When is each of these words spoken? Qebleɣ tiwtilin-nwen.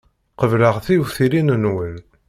Qebleɣ 0.39 0.75
tiwtilin-nwen. 0.85 1.97